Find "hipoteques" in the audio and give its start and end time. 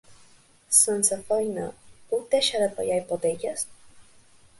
3.03-3.67